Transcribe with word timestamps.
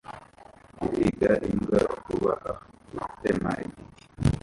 Guhiga 0.79 1.31
imbwa 1.49 1.79
vuba 2.03 2.33
aha 2.51 2.53
gutema 2.97 3.51
igiti 3.65 3.93